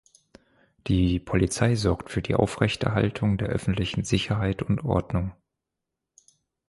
[0.87, 5.33] Die Polizei sorgt für die Aufrechterhaltung der öffentlichen Sicherheit und Ordnung.